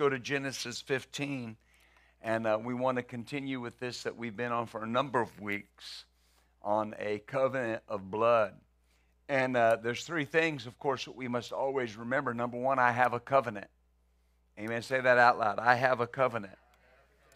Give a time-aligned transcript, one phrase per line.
[0.00, 1.58] go to Genesis 15,
[2.22, 5.20] and uh, we want to continue with this that we've been on for a number
[5.20, 6.06] of weeks
[6.62, 8.54] on a covenant of blood.
[9.28, 12.32] And uh, there's three things, of course, that we must always remember.
[12.32, 13.66] Number one, I have a covenant.
[14.58, 14.80] Amen.
[14.80, 15.58] Say that out loud.
[15.58, 16.56] I have a covenant.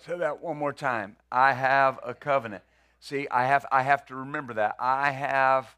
[0.07, 1.17] Say that one more time.
[1.31, 2.63] I have a covenant.
[2.99, 4.77] See, I have, I have to remember that.
[4.81, 5.69] I have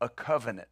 [0.00, 0.68] a covenant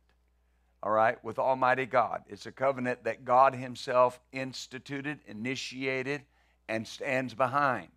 [0.85, 2.25] all right, with Almighty God.
[2.29, 6.21] It's a covenant that God Himself instituted, initiated,
[6.69, 7.89] and stands behind.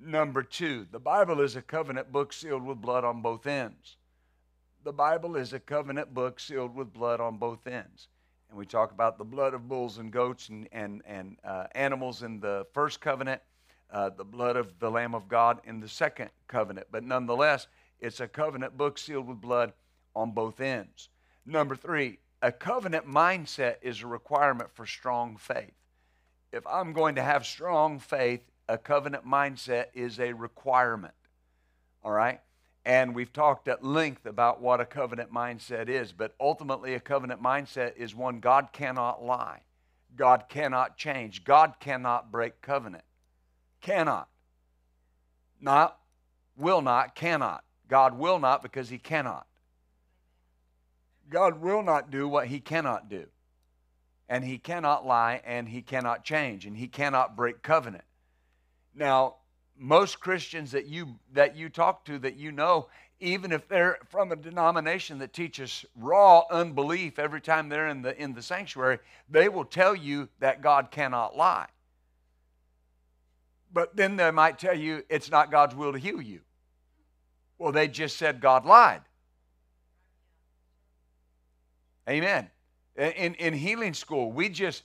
[0.00, 3.96] Number two, the Bible is a covenant book sealed with blood on both ends.
[4.84, 8.06] The Bible is a covenant book sealed with blood on both ends.
[8.48, 12.22] And we talk about the blood of bulls and goats and, and, and uh, animals
[12.22, 13.42] in the first covenant,
[13.90, 16.86] uh, the blood of the Lamb of God in the second covenant.
[16.92, 17.66] But nonetheless,
[17.98, 19.72] it's a covenant book sealed with blood
[20.14, 21.08] on both ends.
[21.46, 25.74] Number three, a covenant mindset is a requirement for strong faith.
[26.52, 31.14] If I'm going to have strong faith, a covenant mindset is a requirement.
[32.02, 32.40] All right?
[32.84, 37.42] And we've talked at length about what a covenant mindset is, but ultimately, a covenant
[37.42, 39.60] mindset is one God cannot lie,
[40.16, 43.04] God cannot change, God cannot break covenant.
[43.80, 44.28] Cannot.
[45.60, 45.98] Not,
[46.56, 47.64] will not, cannot.
[47.88, 49.46] God will not because He cannot.
[51.28, 53.26] God will not do what he cannot do.
[54.28, 58.04] And he cannot lie and he cannot change and he cannot break covenant.
[58.94, 59.36] Now,
[59.76, 62.88] most Christians that you that you talk to that you know,
[63.20, 68.20] even if they're from a denomination that teaches raw unbelief every time they're in the
[68.20, 71.66] in the sanctuary, they will tell you that God cannot lie.
[73.72, 76.40] But then they might tell you it's not God's will to heal you.
[77.58, 79.02] Well, they just said God lied.
[82.08, 82.50] Amen.
[82.96, 84.82] In, in healing school, we just,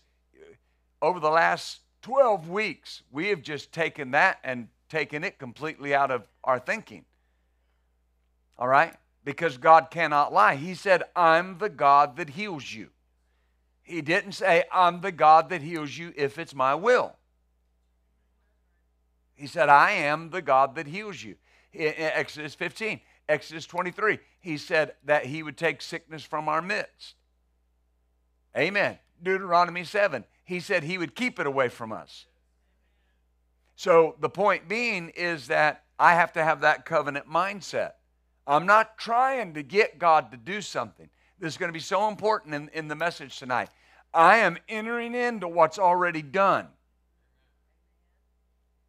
[1.02, 6.12] over the last 12 weeks, we have just taken that and taken it completely out
[6.12, 7.06] of our thinking.
[8.58, 8.94] All right?
[9.23, 10.56] Because God cannot lie.
[10.56, 12.90] He said, I'm the God that heals you.
[13.84, 17.16] He didn't say, I'm the God that heals you if it's my will.
[19.36, 21.36] He said, I am the God that heals you.
[21.74, 27.16] In Exodus 15, Exodus 23, he said that he would take sickness from our midst.
[28.57, 28.97] Amen.
[29.22, 32.25] Deuteronomy 7, he said he would keep it away from us.
[33.75, 37.91] So the point being is that I have to have that covenant mindset.
[38.47, 41.09] I'm not trying to get God to do something.
[41.39, 43.69] This is going to be so important in, in the message tonight.
[44.13, 46.67] I am entering into what's already done.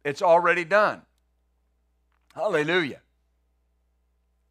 [0.03, 1.01] It's already done.
[2.33, 3.01] Hallelujah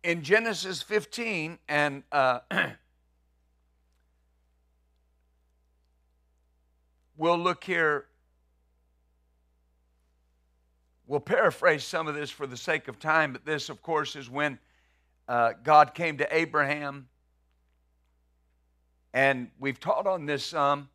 [0.03, 2.41] in Genesis 15 and uh,
[7.17, 8.07] we'll look here.
[11.07, 14.31] We'll paraphrase some of this for the sake of time, but this, of course, is
[14.31, 14.59] when
[15.29, 17.09] uh, God came to Abraham.
[19.13, 20.89] And we've taught on this some.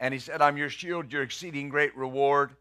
[0.00, 2.56] And he said, I'm your shield, your exceeding great reward.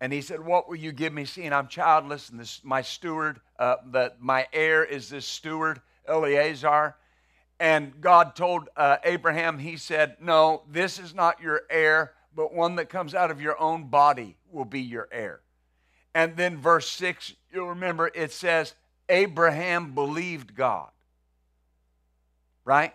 [0.00, 3.40] And he said, What will you give me, seeing I'm childless and this, my steward,
[3.58, 6.96] uh, that my heir is this steward, Eleazar?
[7.60, 12.76] And God told uh, Abraham, He said, No, this is not your heir, but one
[12.76, 15.40] that comes out of your own body will be your heir.
[16.14, 18.74] And then verse 6, you'll remember it says,
[19.08, 20.90] Abraham believed God.
[22.64, 22.94] Right?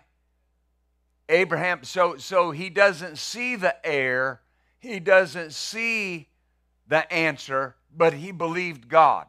[1.28, 4.40] Abraham, so so he doesn't see the heir,
[4.80, 6.26] he doesn't see
[6.90, 9.26] the answer, but he believed God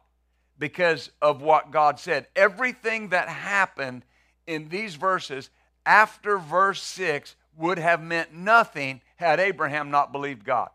[0.58, 2.26] because of what God said.
[2.36, 4.04] Everything that happened
[4.46, 5.48] in these verses
[5.86, 10.70] after verse 6 would have meant nothing had Abraham not believed God.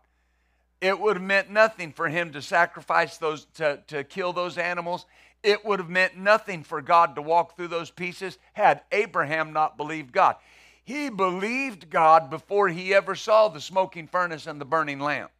[0.80, 5.04] It would have meant nothing for him to sacrifice those, to, to kill those animals.
[5.42, 9.76] It would have meant nothing for God to walk through those pieces had Abraham not
[9.76, 10.36] believed God.
[10.84, 15.30] He believed God before he ever saw the smoking furnace and the burning lamp.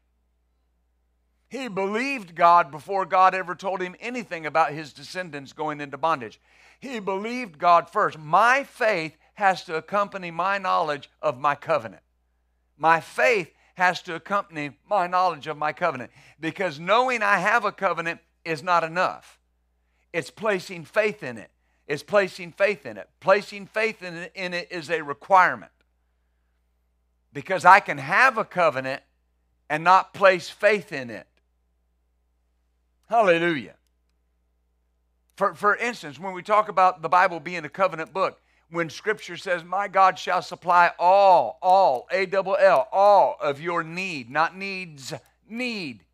[1.48, 6.40] He believed God before God ever told him anything about his descendants going into bondage.
[6.78, 8.18] He believed God first.
[8.18, 12.02] My faith has to accompany my knowledge of my covenant.
[12.76, 17.72] My faith has to accompany my knowledge of my covenant because knowing I have a
[17.72, 19.38] covenant is not enough.
[20.12, 21.50] It's placing faith in it.
[21.86, 23.08] It's placing faith in it.
[23.20, 25.70] Placing faith in it, in it is a requirement.
[27.32, 29.02] Because I can have a covenant
[29.70, 31.27] and not place faith in it.
[33.08, 33.74] Hallelujah.
[35.36, 38.40] For, for instance, when we talk about the Bible being a covenant book,
[38.70, 43.82] when Scripture says, My God shall supply all, all, A double L, all of your
[43.82, 45.14] need, not needs,
[45.48, 46.04] need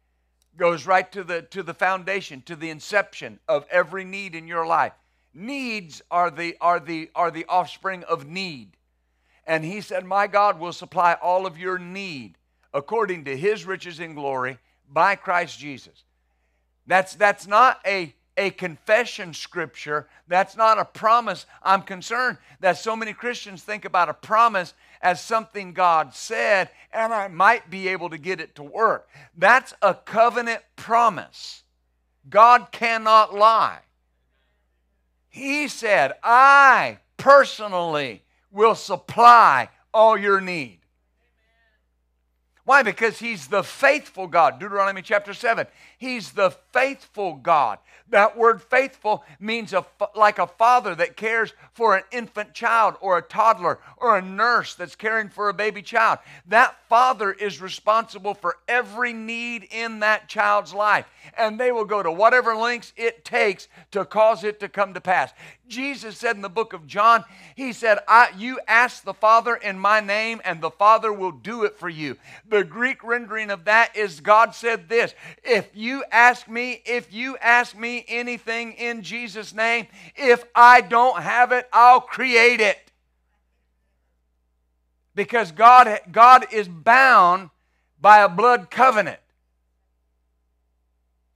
[0.56, 4.67] goes right to the to the foundation, to the inception of every need in your
[4.67, 4.93] life.
[5.32, 8.76] Needs are the are the are the offspring of need.
[9.47, 12.38] And he said, "My God will supply all of your need
[12.73, 14.58] according to his riches in glory
[14.88, 16.05] by Christ Jesus."
[16.87, 20.09] That's that's not a a confession scripture.
[20.29, 21.47] That's not a promise.
[21.63, 27.13] I'm concerned that so many Christians think about a promise as something God said, and
[27.13, 29.09] I might be able to get it to work.
[29.37, 31.63] That's a covenant promise.
[32.29, 33.81] God cannot lie.
[35.29, 40.79] He said, I personally will supply all your need.
[42.64, 42.82] Why?
[42.82, 44.58] Because he's the faithful God.
[44.58, 45.66] Deuteronomy chapter 7.
[45.99, 47.78] He's the faithful God.
[48.08, 49.84] That word faithful means a,
[50.14, 54.75] like a father that cares for an infant child or a toddler or a nurse
[54.75, 56.20] that's caring for a baby child.
[56.46, 61.06] That father is responsible for every need in that child's life.
[61.37, 65.00] And they will go to whatever lengths it takes to cause it to come to
[65.00, 65.32] pass.
[65.66, 67.25] Jesus said in the book of John,
[67.56, 67.99] He said,
[68.37, 72.16] You ask the Father in my name, and the Father will do it for you.
[72.62, 77.77] Greek rendering of that is God said this If you ask me, if you ask
[77.77, 82.79] me anything in Jesus' name, if I don't have it, I'll create it.
[85.15, 87.51] Because God, God is bound
[88.01, 89.21] by a blood covenant.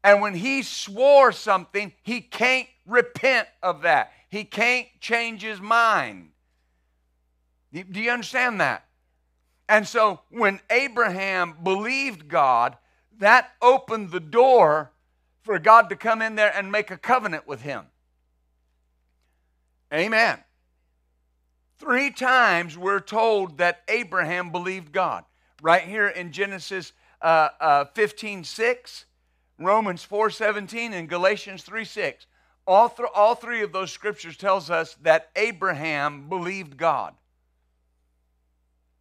[0.04, 4.12] And when he swore something, he can't repent of that.
[4.28, 6.30] He can't change his mind.
[7.72, 8.87] Do you understand that?
[9.68, 12.76] And so when Abraham believed God,
[13.18, 14.92] that opened the door
[15.42, 17.84] for God to come in there and make a covenant with him.
[19.92, 20.38] Amen.
[21.78, 25.24] Three times we're told that Abraham believed God.
[25.62, 29.04] Right here in Genesis uh, uh, 15 6,
[29.58, 32.26] Romans 4 17, and Galatians 3 6.
[32.66, 37.14] All, th- all three of those scriptures tells us that Abraham believed God.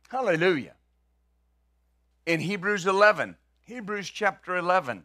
[0.08, 0.74] Hallelujah.
[2.26, 5.04] In Hebrews 11, Hebrews chapter 11,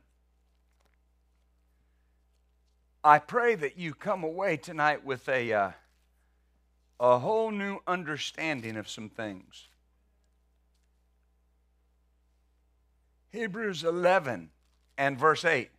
[3.03, 5.71] I pray that you come away tonight with a, uh,
[7.01, 9.67] a whole new understanding of some things.
[13.31, 14.51] Hebrews 11
[14.99, 15.71] and verse 8.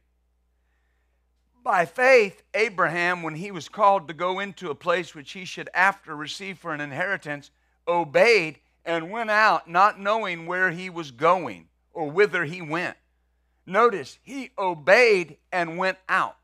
[1.63, 5.69] By faith, Abraham, when he was called to go into a place which he should
[5.73, 7.51] after receive for an inheritance,
[7.87, 12.97] obeyed and went out, not knowing where he was going or whither he went.
[13.65, 16.37] Notice, he obeyed and went out.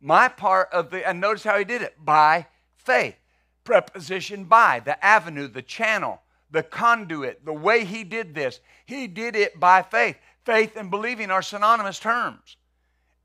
[0.00, 3.16] My part of the, and notice how he did it by faith.
[3.64, 6.20] Preposition by, the avenue, the channel,
[6.50, 8.60] the conduit, the way he did this.
[8.84, 10.16] He did it by faith.
[10.44, 12.56] Faith and believing are synonymous terms.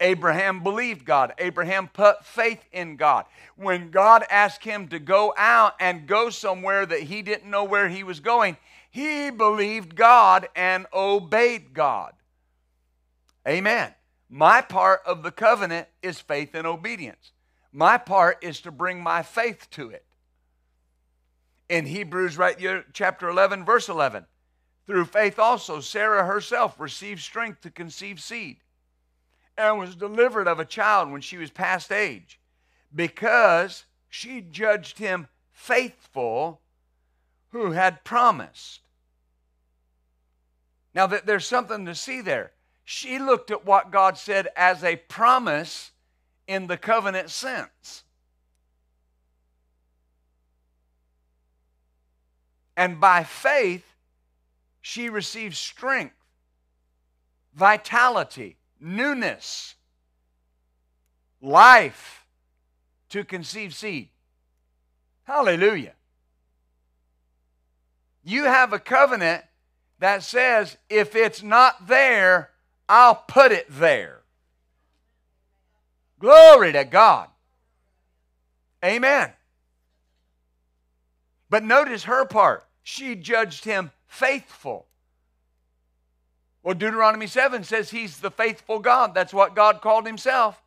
[0.01, 1.33] Abraham believed God.
[1.37, 3.25] Abraham put faith in God.
[3.55, 7.87] When God asked him to go out and go somewhere that he didn't know where
[7.87, 8.57] he was going,
[8.89, 12.13] he believed God and obeyed God.
[13.47, 13.93] Amen.
[14.27, 17.31] My part of the covenant is faith and obedience.
[17.71, 20.03] My part is to bring my faith to it.
[21.69, 24.25] In Hebrews, right here, chapter 11, verse 11,
[24.87, 28.57] through faith also, Sarah herself received strength to conceive seed
[29.69, 32.39] and was delivered of a child when she was past age
[32.93, 36.61] because she judged him faithful
[37.49, 38.81] who had promised.
[40.93, 42.51] Now, that there's something to see there.
[42.83, 45.91] She looked at what God said as a promise
[46.47, 48.03] in the covenant sense.
[52.75, 53.85] And by faith,
[54.81, 56.15] she received strength,
[57.53, 59.75] vitality, newness,
[61.41, 62.25] life
[63.09, 64.09] to conceive seed.
[65.23, 65.93] Hallelujah.
[68.23, 69.43] You have a covenant
[69.99, 72.49] that says if it's not there,
[72.89, 74.21] I'll put it there.
[76.19, 77.29] Glory to God.
[78.83, 79.31] Amen.
[81.49, 82.65] But notice her part.
[82.83, 84.87] She judged him faithful.
[86.63, 89.15] Well, Deuteronomy 7 says he's the faithful God.
[89.15, 90.61] That's what God called himself.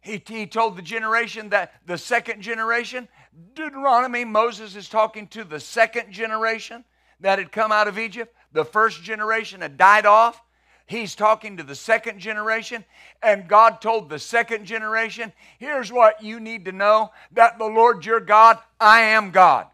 [0.00, 3.08] He, he told the generation that the second generation,
[3.54, 6.84] Deuteronomy, Moses is talking to the second generation
[7.20, 8.34] that had come out of Egypt.
[8.52, 10.40] The first generation had died off.
[10.86, 12.84] He's talking to the second generation,
[13.22, 18.04] and God told the second generation, Here's what you need to know that the Lord
[18.04, 19.66] your God, I am God.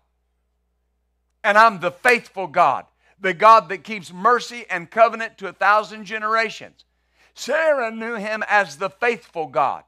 [1.43, 2.87] And I'm the faithful God
[3.21, 6.85] the God that keeps mercy and covenant to a thousand generations.
[7.35, 9.85] Sarah knew him as the faithful God.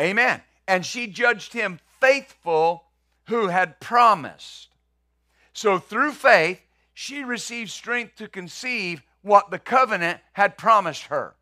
[0.00, 0.42] Amen.
[0.66, 2.84] And she judged him faithful
[3.26, 4.68] who had promised.
[5.52, 6.60] So through faith,
[6.94, 11.34] she received strength to conceive what the covenant had promised her.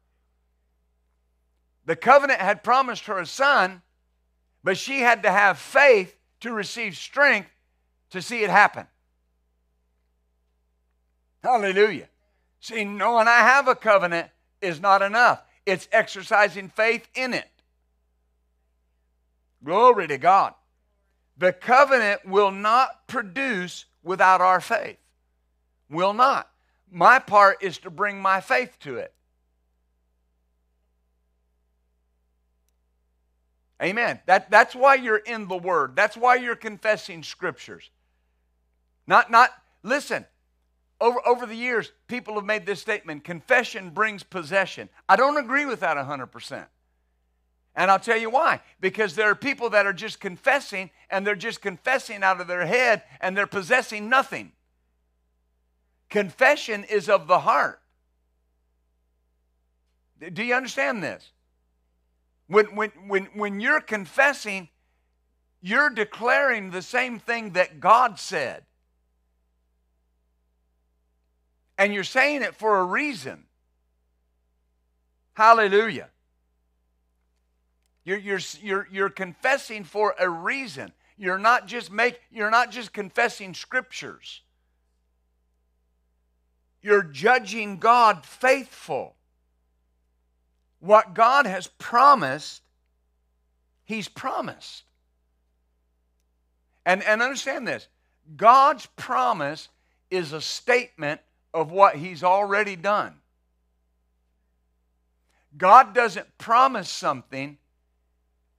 [1.85, 3.83] The covenant had promised her a son,
[4.65, 7.49] but she had to have faith to receive strength
[8.11, 8.87] to see it happen.
[11.47, 12.09] Hallelujah.
[12.59, 17.49] See, knowing I have a covenant is not enough, it's exercising faith in it.
[19.63, 20.55] Glory to God.
[21.39, 24.97] The covenant will not produce without our faith.
[25.89, 26.51] Will not.
[26.91, 29.13] My part is to bring my faith to it.
[33.81, 34.19] Amen.
[34.27, 35.95] That, that's why you're in the Word.
[35.95, 37.91] That's why you're confessing scriptures.
[39.07, 39.51] Not, not,
[39.85, 40.25] listen,
[41.01, 44.89] over, over the years, people have made this statement confession brings possession.
[45.09, 46.67] I don't agree with that 100%.
[47.75, 48.61] And I'll tell you why.
[48.81, 52.65] Because there are people that are just confessing and they're just confessing out of their
[52.65, 54.53] head and they're possessing nothing.
[56.09, 57.83] Confession is of the heart.
[60.33, 61.31] Do you understand this?
[62.47, 64.71] When, when, when, when you're confessing,
[65.61, 68.65] you're declaring the same thing that God said.
[71.79, 73.45] And you're saying it for a reason.
[75.35, 76.09] Hallelujah.
[78.05, 80.93] You're, you're, you're, you're confessing for a reason.
[81.19, 84.43] You're not just make, you're not just confessing scriptures.
[86.83, 89.17] You're judging God faithful.
[90.79, 92.63] What God has promised,
[93.85, 94.85] He's promised.
[96.85, 97.89] And, and understand this
[98.37, 99.69] God's promise
[100.11, 101.21] is a statement
[101.57, 103.15] of what He's already done.
[105.57, 107.59] God doesn't promise something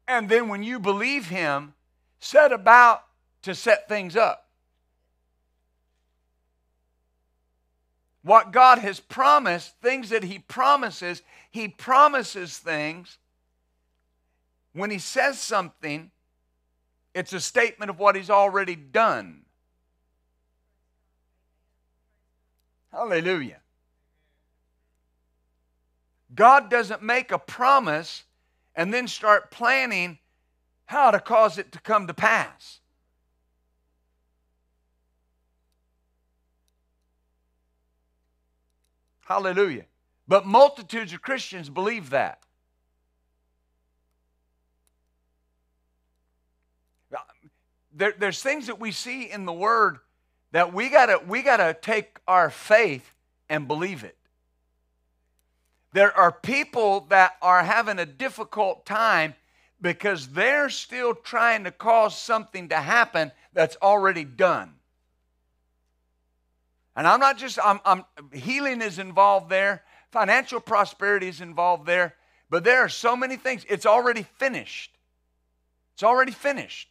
[0.07, 1.73] and then when you believe Him,
[2.19, 3.03] set about
[3.41, 4.45] to set things up.
[8.23, 13.19] What God has promised, things that He promises, He promises things.
[14.73, 16.11] When He says something,
[17.13, 19.41] it's a statement of what He's already done.
[22.97, 23.59] Hallelujah.
[26.33, 28.23] God doesn't make a promise
[28.75, 30.17] and then start planning
[30.85, 32.79] how to cause it to come to pass.
[39.25, 39.85] Hallelujah.
[40.27, 42.39] But multitudes of Christians believe that.
[47.93, 49.99] There, there's things that we see in the Word
[50.51, 53.13] that we gotta we gotta take our faith
[53.49, 54.17] and believe it.
[55.93, 59.35] There are people that are having a difficult time
[59.81, 64.73] because they're still trying to cause something to happen that's already done.
[66.95, 72.15] And I'm not just, I'm, I'm, healing is involved there, financial prosperity is involved there,
[72.49, 73.65] but there are so many things.
[73.69, 74.91] It's already finished.
[75.93, 76.89] It's already finished.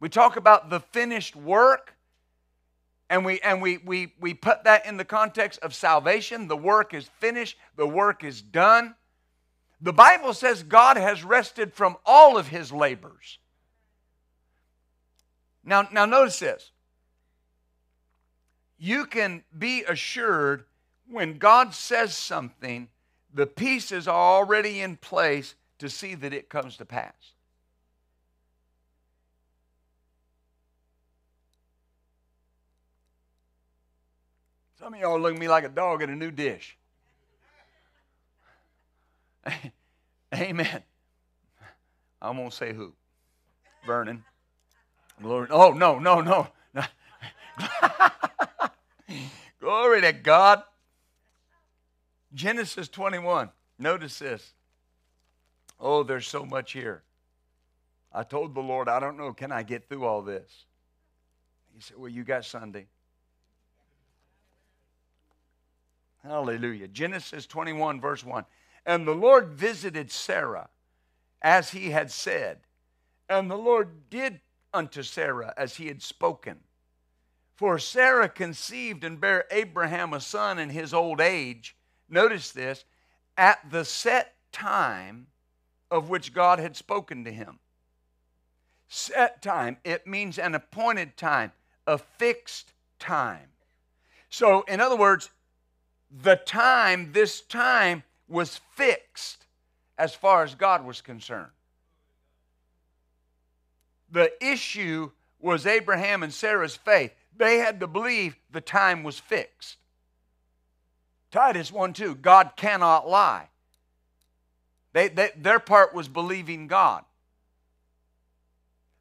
[0.00, 1.94] We talk about the finished work
[3.10, 6.48] and we and we we we put that in the context of salvation.
[6.48, 7.56] The work is finished.
[7.76, 8.94] The work is done.
[9.80, 13.38] The bible says god has rested from all of his labors.
[15.64, 16.70] Now now notice this.
[18.78, 20.64] You can be assured
[21.08, 22.88] when god says something
[23.34, 27.34] the pieces are already in place to see that it comes to pass
[34.82, 36.76] Some of y'all look at me like a dog in a new dish.
[40.34, 40.82] Amen.
[42.20, 42.92] I won't say who.
[43.86, 44.24] Vernon.
[45.22, 45.46] Glory.
[45.50, 46.48] Oh, no, no, no.
[49.60, 50.64] Glory to God.
[52.34, 53.50] Genesis 21.
[53.78, 54.52] Notice this.
[55.78, 57.04] Oh, there's so much here.
[58.12, 60.64] I told the Lord, I don't know, can I get through all this?
[61.72, 62.88] He said, Well, you got Sunday.
[66.24, 66.88] Hallelujah.
[66.88, 68.44] Genesis 21, verse 1.
[68.86, 70.68] And the Lord visited Sarah
[71.40, 72.60] as he had said,
[73.28, 74.40] and the Lord did
[74.72, 76.60] unto Sarah as he had spoken.
[77.56, 81.76] For Sarah conceived and bare Abraham a son in his old age.
[82.08, 82.84] Notice this,
[83.36, 85.28] at the set time
[85.90, 87.58] of which God had spoken to him.
[88.88, 91.52] Set time, it means an appointed time,
[91.86, 93.48] a fixed time.
[94.28, 95.30] So, in other words,
[96.20, 99.46] the time, this time was fixed
[99.96, 101.50] as far as God was concerned.
[104.10, 107.12] The issue was Abraham and Sarah's faith.
[107.36, 109.78] They had to believe the time was fixed.
[111.30, 113.48] Titus 1 2, God cannot lie.
[114.92, 117.04] They, they, their part was believing God.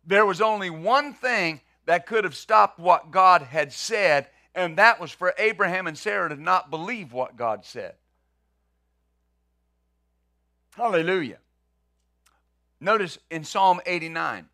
[0.06, 5.00] There was only one thing that could have stopped what God had said, and that
[5.00, 7.94] was for Abraham and Sarah to not believe what God said.
[10.76, 11.38] Hallelujah.
[12.80, 14.48] Notice in Psalm 89.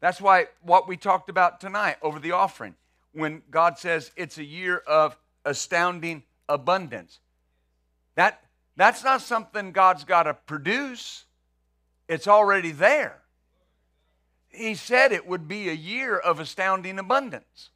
[0.00, 2.74] That's why what we talked about tonight over the offering,
[3.12, 7.20] when God says it's a year of astounding abundance.
[8.16, 8.42] That,
[8.76, 11.24] that's not something God's got to produce,
[12.08, 13.21] it's already there.
[14.52, 17.70] He said it would be a year of astounding abundance.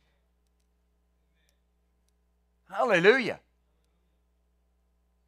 [2.70, 3.40] Hallelujah.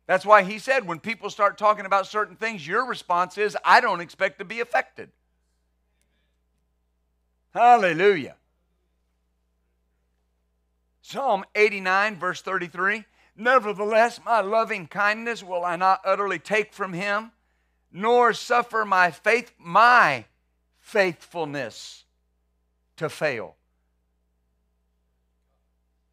[0.07, 3.81] That's why he said when people start talking about certain things, your response is, I
[3.81, 5.11] don't expect to be affected.
[7.55, 8.37] Hallelujah.
[11.03, 13.05] Psalm 89, verse 33
[13.37, 17.31] Nevertheless, my loving kindness will I not utterly take from him,
[17.93, 20.25] nor suffer my faith, my
[20.89, 22.05] faithfulness
[22.97, 23.57] to fail.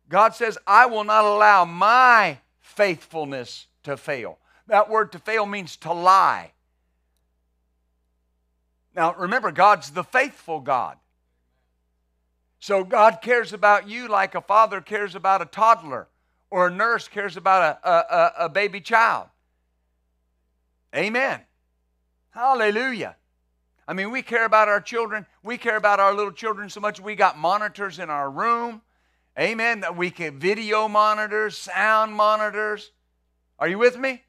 [0.10, 4.38] God says, I will not allow my faithfulness to fail.
[4.67, 6.51] That word to fail means to lie.
[8.94, 10.98] Now, remember, God's the faithful God.
[12.60, 16.08] So, God cares about you like a father cares about a toddler
[16.50, 19.27] or a nurse cares about a, a, a baby child.
[20.94, 21.39] Amen.
[22.32, 23.15] Hallelujah.
[23.88, 25.25] I mean, we care about our children.
[25.44, 28.82] We care about our little children so much we got monitors in our room.
[29.39, 29.82] Amen.
[29.82, 32.92] That we can video monitors, sound monitors.
[33.60, 34.24] Are you with me?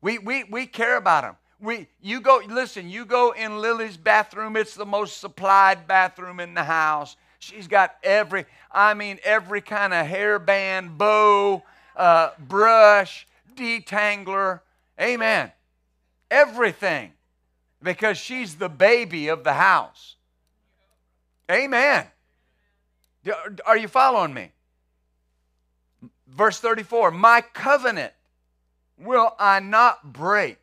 [0.00, 1.36] We, we, we care about them.
[1.60, 6.52] We, you go, listen, you go in Lily's bathroom, it's the most supplied bathroom in
[6.52, 7.16] the house.
[7.38, 11.62] She's got every, I mean, every kind of hairband, bow,
[11.96, 14.60] uh, brush, detangler.
[15.00, 15.50] Amen.
[16.30, 17.12] Everything.
[17.82, 20.16] Because she's the baby of the house.
[21.50, 22.06] Amen.
[23.64, 24.52] Are you following me?
[26.26, 28.12] Verse 34 My covenant
[28.98, 30.58] will I not break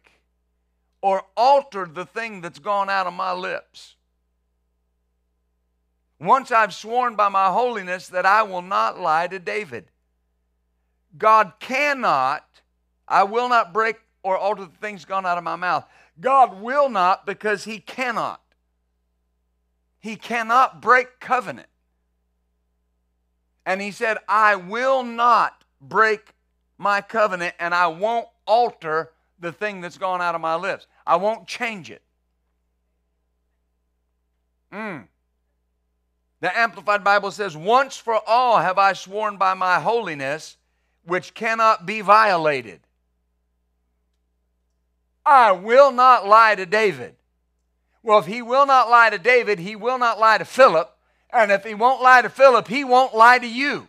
[1.01, 3.95] or alter the thing that's gone out of my lips.
[6.19, 9.85] Once I've sworn by my holiness that I will not lie to David.
[11.17, 12.45] God cannot,
[13.07, 15.85] I will not break or alter the things gone out of my mouth.
[16.19, 18.41] God will not because he cannot.
[19.99, 21.67] He cannot break covenant.
[23.65, 26.33] And he said, I will not break
[26.77, 30.87] my covenant and I won't alter the thing that's gone out of my lips.
[31.07, 32.01] I won't change it.
[34.71, 35.07] Mm.
[36.41, 40.57] The Amplified Bible says, Once for all have I sworn by my holiness,
[41.05, 42.81] which cannot be violated.
[45.25, 47.15] I will not lie to David.
[48.01, 50.93] Well, if he will not lie to David, he will not lie to Philip.
[51.31, 53.87] And if he won't lie to Philip, he won't lie to you.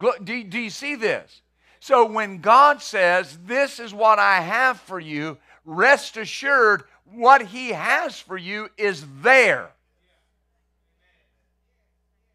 [0.00, 1.42] Do, do you see this?
[1.78, 7.70] So when God says, This is what I have for you, rest assured what he
[7.70, 9.70] has for you is there.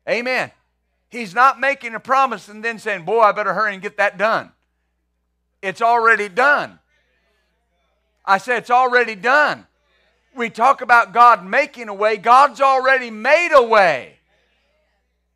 [0.08, 0.52] Amen.
[1.10, 4.18] He's not making a promise and then saying, Boy, I better hurry and get that
[4.18, 4.52] done.
[5.68, 6.80] It's already done.
[8.26, 9.68] I said, It's already done
[10.38, 14.14] we talk about God making a way, God's already made a way.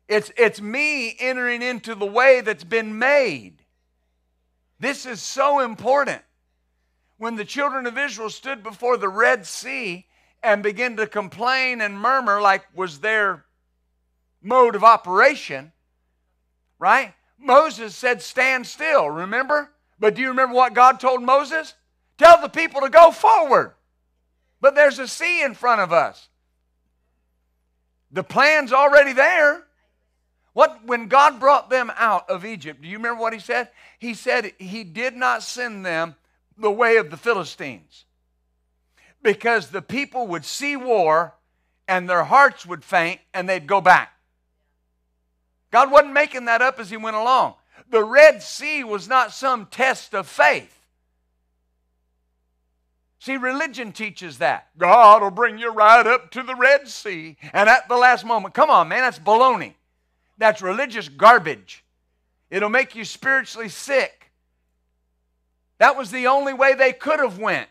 [0.08, 3.62] It's, it's me entering into the way that's been made.
[4.78, 6.22] This is so important.
[7.18, 10.06] When the children of Israel stood before the Red Sea
[10.42, 13.44] and began to complain and murmur, like was their
[14.42, 15.72] mode of operation,
[16.78, 17.14] right?
[17.38, 19.70] Moses said, Stand still, remember?
[20.02, 21.74] But do you remember what God told Moses?
[22.18, 23.74] Tell the people to go forward.
[24.60, 26.28] But there's a sea in front of us.
[28.10, 29.62] The plan's already there.
[30.54, 33.68] What when God brought them out of Egypt, do you remember what he said?
[34.00, 36.16] He said he did not send them
[36.58, 38.04] the way of the Philistines.
[39.22, 41.34] Because the people would see war
[41.86, 44.12] and their hearts would faint and they'd go back.
[45.70, 47.54] God wasn't making that up as he went along.
[47.90, 50.78] The Red Sea was not some test of faith.
[53.18, 54.68] See, religion teaches that.
[54.76, 57.36] God will bring you right up to the Red Sea.
[57.52, 59.74] And at the last moment, come on, man, that's baloney.
[60.38, 61.84] That's religious garbage.
[62.50, 64.32] It'll make you spiritually sick.
[65.78, 67.68] That was the only way they could have went.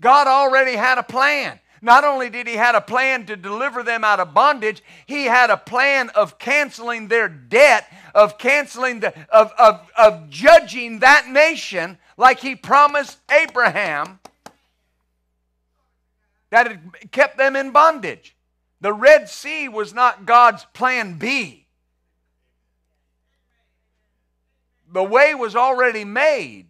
[0.00, 1.60] God already had a plan.
[1.82, 5.50] Not only did he had a plan to deliver them out of bondage, he had
[5.50, 11.98] a plan of canceling their debt, of canceling the of, of, of judging that nation
[12.16, 14.18] like he promised Abraham
[16.50, 18.34] that it kept them in bondage.
[18.80, 21.66] The Red Sea was not God's plan B.
[24.92, 26.68] The way was already made.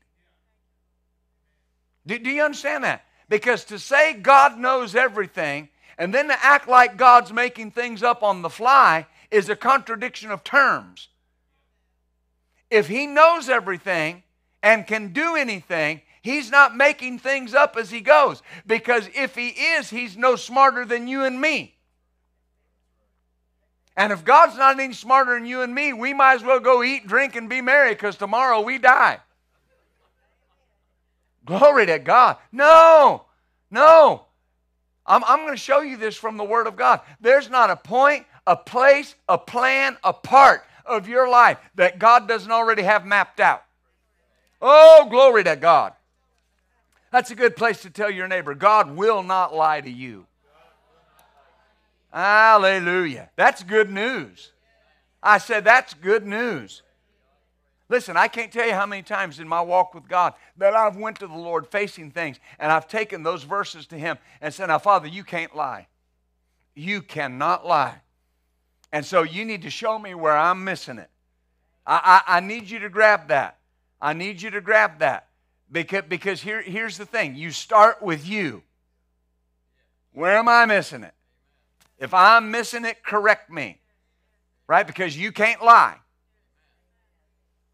[2.07, 3.05] Do, do, you understand that?
[3.29, 8.23] Because to say God knows everything and then to act like God's making things up
[8.23, 11.09] on the fly is a contradiction of terms.
[12.71, 14.23] If He knows everything,
[14.67, 18.43] and can do anything, he's not making things up as he goes.
[18.67, 21.77] Because if he is, he's no smarter than you and me.
[23.97, 26.83] And if God's not any smarter than you and me, we might as well go
[26.83, 29.21] eat, drink, and be merry because tomorrow we die.
[31.47, 32.37] Glory to God.
[32.53, 33.25] No,
[33.71, 34.27] no.
[35.07, 37.01] I'm, I'm going to show you this from the Word of God.
[37.21, 42.29] There's not a point, a place, a plan, a part of your life that God
[42.29, 43.63] doesn't already have mapped out.
[44.61, 45.93] Oh, glory to God.
[47.13, 50.27] That's a good place to tell your neighbor God will not lie to you.
[52.13, 53.31] Hallelujah.
[53.37, 54.53] That's good news.
[55.23, 56.83] I said, that's good news.
[57.89, 60.97] Listen, I can't tell you how many times in my walk with God that I've
[60.97, 64.67] went to the Lord facing things and I've taken those verses to him and said,
[64.67, 65.87] now, Father, you can't lie.
[66.75, 68.01] You cannot lie.
[68.93, 71.11] And so you need to show me where I'm missing it.
[71.87, 73.59] I, I, I need you to grab that.
[74.01, 75.29] I need you to grab that.
[75.71, 78.63] Because, because here, here's the thing you start with you.
[80.13, 81.15] Where am I missing it?
[81.99, 83.81] If I'm missing it, correct me.
[84.67, 84.87] Right?
[84.87, 85.97] Because you can't lie.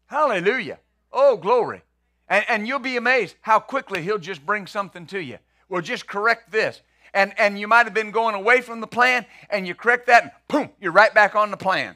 [0.07, 0.79] Hallelujah.
[1.11, 1.81] Oh, glory.
[2.29, 5.37] And, and you'll be amazed how quickly he'll just bring something to you.
[5.69, 6.81] Well, just correct this.
[7.13, 10.23] And, and you might have been going away from the plan, and you correct that,
[10.23, 11.95] and boom, you're right back on the plan.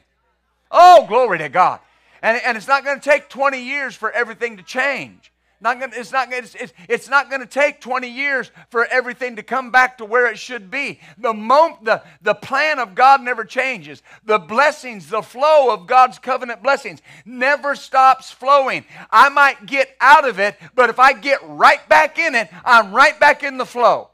[0.70, 1.80] Oh, glory to God.
[2.22, 5.32] And, and it's not going to take 20 years for everything to change.
[5.60, 9.36] Not gonna, it's not, it's, it's, it's not going to take 20 years for everything
[9.36, 11.00] to come back to where it should be.
[11.18, 14.02] The, moment, the, the plan of God never changes.
[14.24, 18.84] The blessings, the flow of God's covenant blessings never stops flowing.
[19.10, 22.92] I might get out of it, but if I get right back in it, I'm
[22.92, 24.10] right back in the flow.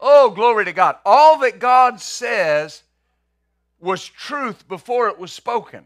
[0.00, 0.96] Oh, glory to God.
[1.04, 2.82] All that God says
[3.78, 5.84] was truth before it was spoken.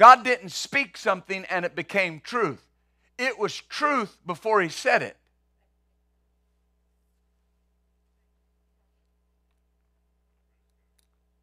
[0.00, 2.66] God didn't speak something and it became truth.
[3.18, 5.14] It was truth before He said it.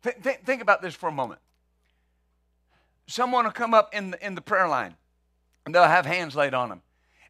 [0.02, 1.40] Th- th- think about this for a moment.
[3.06, 4.96] Someone will come up in the, in the prayer line
[5.68, 6.82] and they'll have hands laid on them.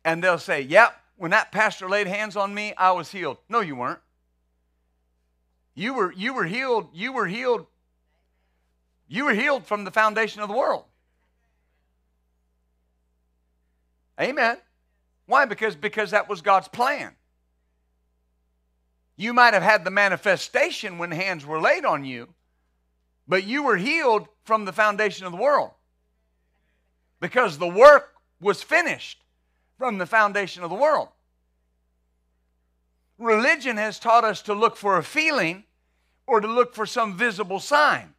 [0.06, 3.36] And they'll say, Yep, when that pastor laid hands on me, I was healed.
[3.50, 4.00] No, you weren't.
[5.76, 6.88] You were, you were healed.
[6.94, 7.66] You were healed.
[9.10, 10.86] You were healed from the foundation of the world.
[14.19, 14.58] Amen.
[15.25, 15.45] Why?
[15.45, 17.13] Because, because that was God's plan.
[19.15, 22.30] You might have had the manifestation when hands were laid on you,
[23.27, 25.71] but you were healed from the foundation of the world
[27.19, 29.23] because the work was finished
[29.77, 31.10] from the foundation of the world.
[33.17, 35.63] Religion has taught us to look for a feeling
[36.27, 38.13] or to look for some visible sign.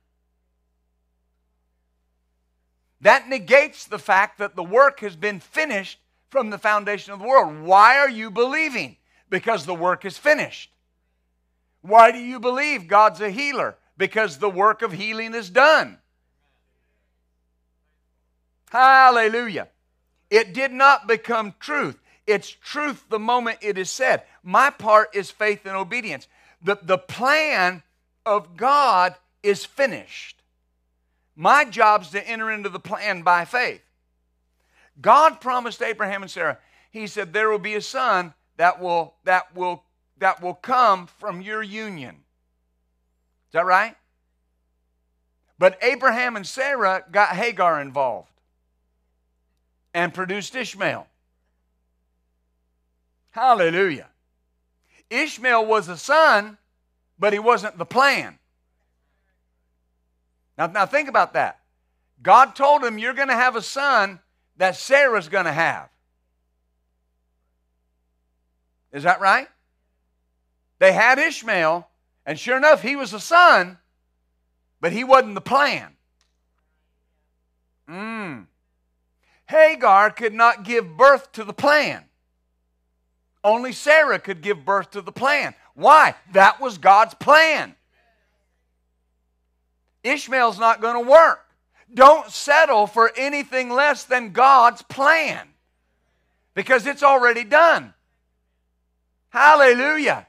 [3.01, 5.99] That negates the fact that the work has been finished
[6.31, 7.61] from the foundation of the world.
[7.61, 8.97] Why are you believing?
[9.31, 10.71] Because the work is finished.
[11.83, 13.77] Why do you believe God's a healer?
[13.97, 15.99] Because the work of healing is done.
[18.71, 19.69] Hallelujah.
[20.31, 21.99] It did not become truth.
[22.27, 24.23] It's truth the moment it is said.
[24.43, 26.29] My part is faith and obedience.
[26.63, 27.83] The, the plan
[28.27, 30.38] of God is finished.
[31.41, 33.81] My job is to enter into the plan by faith.
[35.01, 36.59] God promised Abraham and Sarah,
[36.91, 39.85] He said, there will be a son that will, that will,
[40.19, 42.17] that will come from your union.
[42.17, 43.95] Is that right?
[45.61, 48.33] But Abraham and Sarah got Hagar involved
[49.95, 51.07] and produced Ishmael.
[53.31, 54.09] Hallelujah.
[55.09, 56.59] Ishmael was a son,
[57.17, 58.38] but he wasn't the plan.
[60.59, 61.61] Now, now think about that.
[62.21, 64.19] God told him, You're going to have a son
[64.57, 65.89] that Sarah's going to have.
[68.93, 69.49] Is that right?
[70.81, 71.89] They had Ishmael,
[72.27, 73.79] and sure enough, he was a son,
[74.81, 75.93] but he wasn't the plan.
[77.89, 78.47] Mm.
[79.47, 82.05] Hagar could not give birth to the plan.
[83.45, 85.55] Only Sarah could give birth to the plan.
[85.75, 86.15] Why?
[86.33, 87.75] That was God's plan.
[90.03, 91.45] Ishmael's not going to work.
[91.93, 95.49] Don't settle for anything less than God's plan
[96.55, 97.95] because it's already done.
[99.31, 100.27] Hallelujah.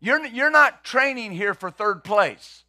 [0.00, 2.64] You're, you're not training here for third place.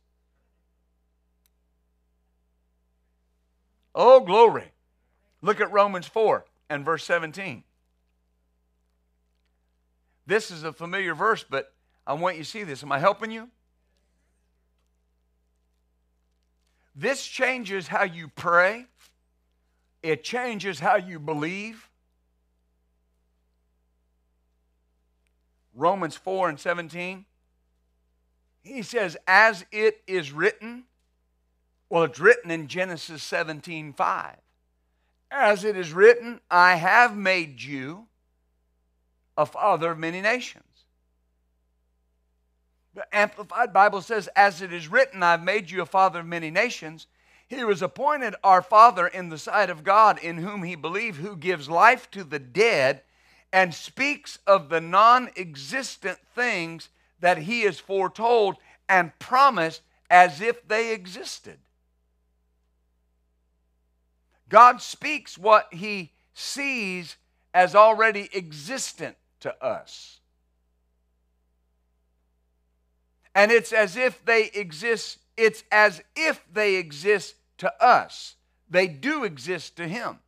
[3.93, 4.71] Oh, glory.
[5.41, 7.63] Look at Romans 4 and verse 17.
[10.27, 11.73] This is a familiar verse, but
[12.05, 12.83] I want you to see this.
[12.83, 13.49] Am I helping you?
[16.95, 18.85] This changes how you pray,
[20.01, 21.89] it changes how you believe.
[25.77, 27.25] Romans 4 and 17.
[28.63, 30.85] He says, As it is written,
[31.89, 34.35] well, it's written in Genesis 17 5.
[35.31, 38.07] As it is written, I have made you
[39.37, 40.64] a father of many nations.
[42.95, 46.49] The Amplified Bible says, As it is written, I've made you a father of many
[46.49, 47.07] nations.
[47.47, 51.35] He was appointed our father in the sight of God, in whom he believed, who
[51.35, 53.01] gives life to the dead
[53.51, 58.55] and speaks of the non existent things that he has foretold
[58.87, 61.59] and promised as if they existed.
[64.47, 67.17] God speaks what he sees
[67.53, 70.19] as already existent to us.
[73.35, 78.35] And it's as if they exist, it's as if they exist to us.
[78.69, 80.19] They do exist to him.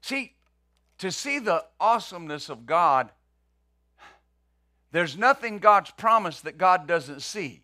[0.00, 0.34] See,
[0.98, 3.10] to see the awesomeness of God,
[4.92, 7.62] there's nothing God's promised that God doesn't see.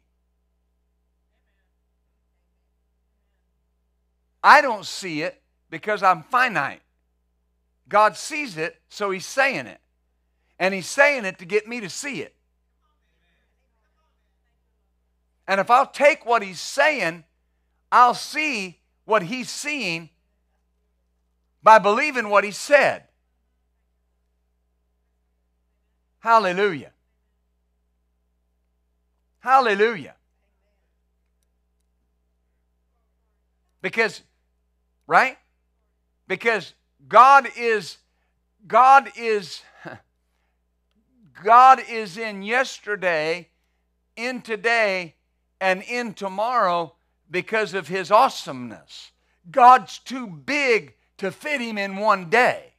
[4.43, 6.81] I don't see it because I'm finite.
[7.91, 9.81] God sees it, so He's saying it.
[10.59, 12.35] And He's saying it to get me to see it.
[15.47, 17.25] And if I'll take what He's saying,
[17.91, 20.09] I'll see what He's seeing
[21.63, 23.03] by believing what He said.
[26.21, 26.93] Hallelujah.
[29.41, 30.15] Hallelujah.
[33.83, 34.23] Because
[35.09, 35.39] right?
[36.29, 36.73] Because
[37.09, 37.99] God is
[38.67, 39.63] God is
[41.43, 43.49] God is in yesterday,
[44.17, 45.15] in today,
[45.61, 46.95] and in tomorrow
[47.31, 49.13] because of his awesomeness.
[49.51, 52.75] God's too big to fit him in one day.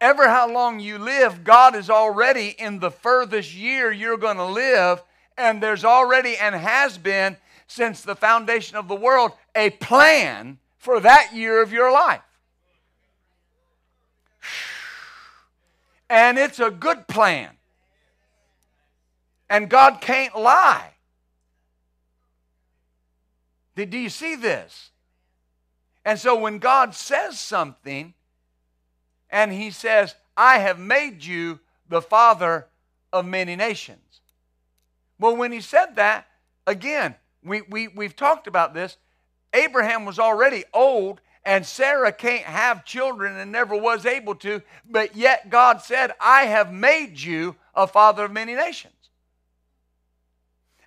[0.00, 4.44] Ever how long you live, God is already in the furthest year you're going to
[4.44, 5.02] live,
[5.38, 11.00] and there's already and has been since the foundation of the world a plan for
[11.00, 12.20] that year of your life.
[16.10, 17.50] And it's a good plan.
[19.48, 20.90] And God can't lie.
[23.74, 24.90] Do you see this?
[26.04, 28.14] And so when God says something,
[29.30, 32.66] and He says, I have made you the father
[33.12, 34.20] of many nations.
[35.18, 36.26] Well, when He said that,
[36.66, 38.96] again, we, we, we've talked about this.
[39.54, 45.14] Abraham was already old, and Sarah can't have children and never was able to, but
[45.16, 48.92] yet God said, I have made you a father of many nations.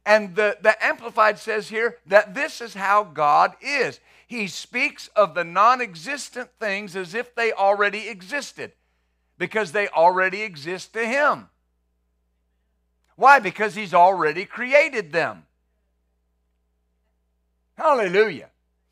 [0.06, 4.00] And the, the Amplified says here that this is how God is.
[4.26, 8.72] He speaks of the non existent things as if they already existed,
[9.38, 11.50] because they already exist to Him.
[13.16, 13.40] Why?
[13.40, 15.46] Because He's already created them.
[17.78, 18.50] Hallelujah.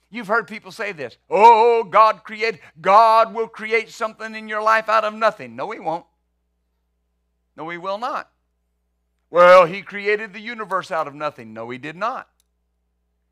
[0.09, 1.17] You've heard people say this.
[1.29, 5.55] Oh, God created, God will create something in your life out of nothing.
[5.55, 6.05] No, He won't.
[7.57, 8.29] No, He will not.
[9.29, 11.53] Well, He created the universe out of nothing.
[11.53, 12.29] No, He did not.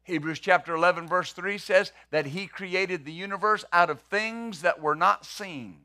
[0.03, 4.81] Hebrews chapter 11, verse 3 says that He created the universe out of things that
[4.81, 5.77] were not seen.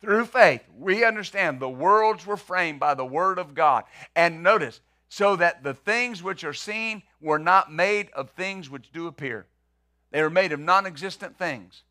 [0.00, 3.84] Through faith, we understand the worlds were framed by the Word of God.
[4.16, 8.92] And notice, so that the things which are seen were not made of things which
[8.92, 9.46] do appear.
[10.10, 11.82] They were made of non existent things.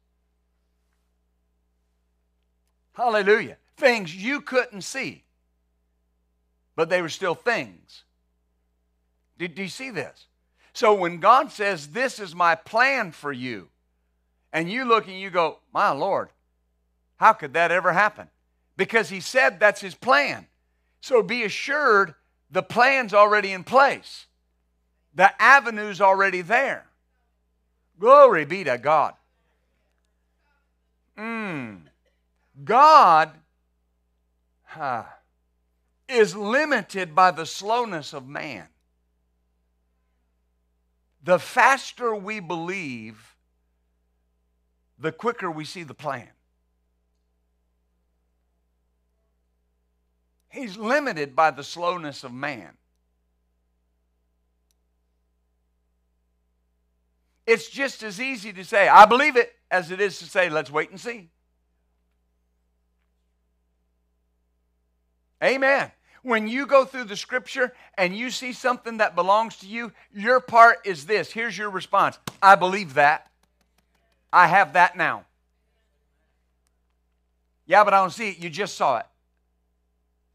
[2.94, 3.58] Hallelujah.
[3.78, 5.24] Things you couldn't see.
[6.76, 8.04] but they were still things.
[9.38, 10.28] Do, do you see this?
[10.74, 13.70] So when God says, This is my plan for you,
[14.54, 16.30] and you look and you go, My Lord,
[17.18, 18.30] how could that ever happen?
[18.78, 20.48] Because He said that's His plan.
[21.02, 22.16] So be assured
[22.50, 24.28] the plan's already in place,
[25.14, 26.86] the avenue's already there.
[28.00, 29.14] Glory be to God.
[31.18, 31.82] Mm.
[32.64, 33.32] God
[34.64, 35.04] huh,
[36.08, 38.68] is limited by the slowness of man.
[41.24, 43.36] The faster we believe,
[44.98, 46.30] the quicker we see the plan.
[50.48, 52.79] He's limited by the slowness of man.
[57.50, 60.70] It's just as easy to say, I believe it, as it is to say, let's
[60.70, 61.30] wait and see.
[65.44, 65.92] Amen.
[66.22, 70.40] When you go through the scripture and you see something that belongs to you, your
[70.40, 71.32] part is this.
[71.32, 73.32] Here's your response I believe that.
[74.32, 75.26] I have that now.
[77.66, 78.38] Yeah, but I don't see it.
[78.38, 79.08] You just saw it.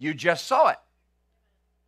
[0.00, 0.78] You just saw it.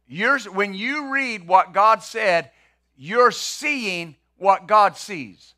[0.06, 2.52] You're, when you read what God said,
[2.96, 5.54] you're seeing what God sees.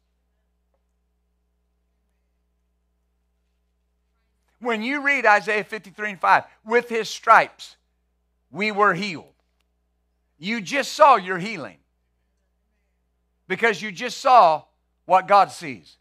[4.60, 7.76] When you read Isaiah 53 and 5, with his stripes
[8.50, 9.34] we were healed.
[10.38, 11.78] You just saw your healing
[13.46, 14.62] because you just saw
[15.04, 15.96] what God sees.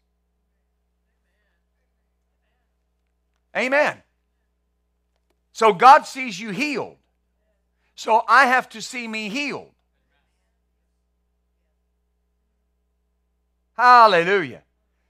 [3.56, 3.96] Amen.
[5.52, 6.96] So God sees you healed.
[7.96, 9.70] So I have to see me healed.
[13.78, 14.64] Hallelujah.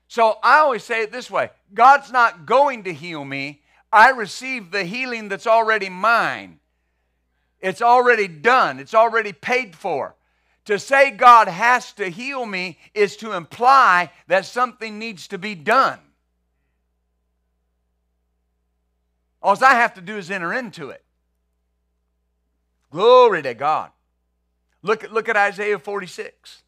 [0.08, 3.62] So I always say it this way God's not going to heal me.
[3.90, 6.60] I receive the healing that's already mine.
[7.60, 10.14] It's already done, it's already paid for.
[10.66, 15.54] To say God has to heal me is to imply that something needs to be
[15.54, 15.98] done.
[19.40, 21.02] All I have to do is enter into it.
[22.90, 23.92] Glory to God.
[24.82, 26.62] Look at, look at Isaiah 46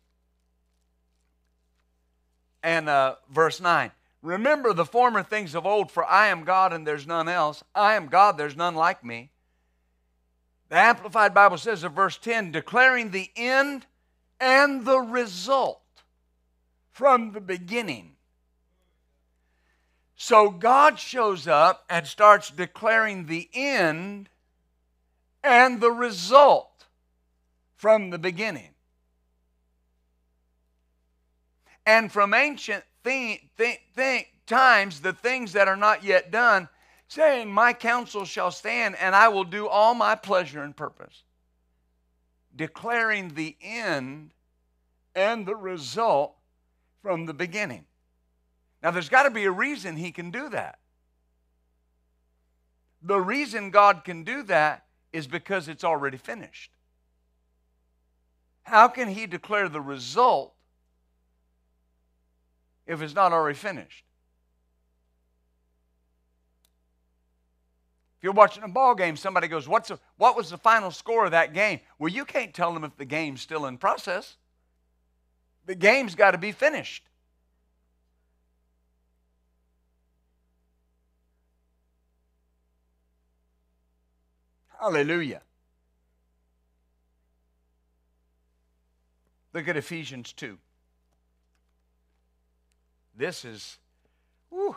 [2.62, 3.90] and uh, verse 9.
[4.22, 7.64] Remember the former things of old, for I am God and there's none else.
[7.74, 9.30] I am God, there's none like me.
[10.68, 13.86] The Amplified Bible says in verse 10 declaring the end
[14.38, 15.80] and the result
[16.90, 18.16] from the beginning.
[20.16, 24.28] So God shows up and starts declaring the end
[25.42, 26.84] and the result
[27.76, 28.69] from the beginning.
[31.90, 36.68] And from ancient th- th- th- times, the things that are not yet done,
[37.08, 41.24] saying, My counsel shall stand, and I will do all my pleasure and purpose.
[42.54, 44.30] Declaring the end
[45.16, 46.36] and the result
[47.02, 47.86] from the beginning.
[48.84, 50.78] Now, there's got to be a reason he can do that.
[53.02, 56.70] The reason God can do that is because it's already finished.
[58.62, 60.54] How can he declare the result
[62.90, 64.04] if it's not already finished?
[68.18, 71.30] If you're watching a ball game, somebody goes, What's What was the final score of
[71.30, 71.80] that game?
[71.98, 74.36] Well, you can't tell them if the game's still in process.
[75.66, 77.04] The game's got to be finished.
[84.80, 85.42] Hallelujah.
[89.52, 90.58] Look at Ephesians 2.
[93.20, 93.76] This is,
[94.48, 94.74] whew.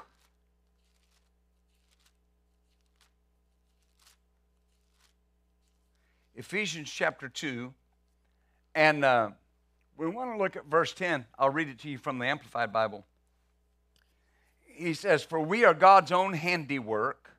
[6.36, 7.73] Ephesians chapter 2.
[8.75, 9.29] And uh,
[9.95, 11.25] we want to look at verse 10.
[11.39, 13.06] I'll read it to you from the Amplified Bible.
[14.65, 17.29] He says, For we are God's own handiwork,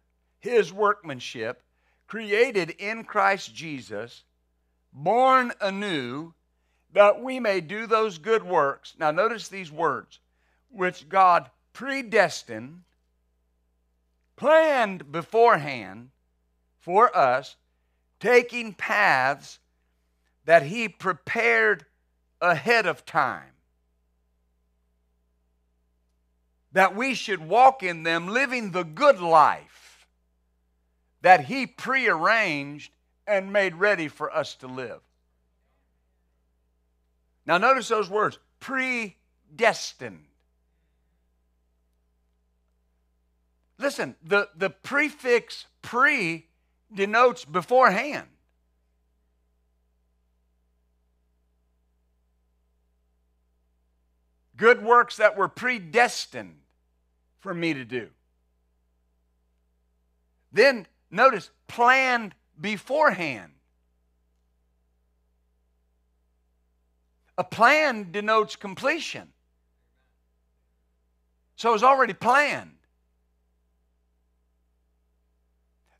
[0.41, 1.63] his workmanship,
[2.07, 4.25] created in Christ Jesus,
[4.91, 6.33] born anew,
[6.95, 8.95] that we may do those good works.
[8.99, 10.21] Now, notice these words
[10.75, 12.83] which God predestined,
[14.37, 16.11] planned beforehand
[16.81, 17.57] for us,
[18.21, 19.59] taking paths
[20.45, 21.87] that He prepared
[22.41, 23.51] ahead of time.
[26.73, 30.07] That we should walk in them, living the good life
[31.23, 32.93] that He prearranged
[33.27, 35.01] and made ready for us to live.
[37.47, 40.27] Now, notice those words predestined.
[43.85, 46.47] Listen, the, the prefix pre
[46.91, 48.27] denotes beforehand.
[54.57, 56.61] Good works that were predestined
[57.41, 58.09] for me to do.
[60.51, 63.53] Then notice, planned beforehand.
[67.37, 69.29] A plan denotes completion.
[71.57, 72.74] So it's already planned.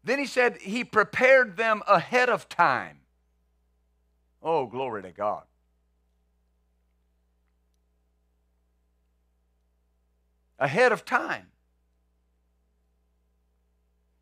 [0.05, 2.99] Then he said he prepared them ahead of time.
[4.43, 5.45] Oh, glory to God.
[10.59, 11.47] Ahead of time.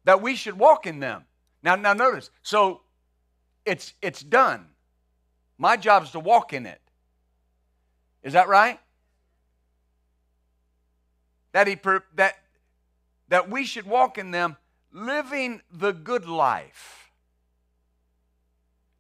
[0.05, 1.25] That we should walk in them.
[1.65, 2.83] Now, now notice, so
[3.65, 4.67] it's it's done.
[5.59, 6.81] My job is to walk in it.
[8.23, 8.81] Is that right?
[11.53, 11.77] That he
[12.15, 12.37] that
[13.29, 14.57] that we should walk in them
[14.93, 17.11] living the good life.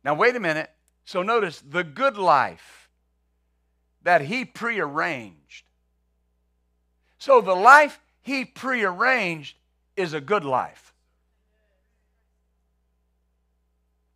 [0.04, 0.70] Now, wait a minute.
[1.04, 2.88] So, notice the good life
[4.02, 5.64] that he prearranged.
[7.18, 9.56] So, the life he prearranged
[9.96, 10.92] is a good life.